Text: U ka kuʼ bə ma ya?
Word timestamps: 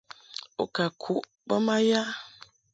U 0.63 0.65
ka 0.75 0.85
kuʼ 1.01 1.23
bə 1.47 1.55
ma 1.65 1.75
ya? 1.89 2.01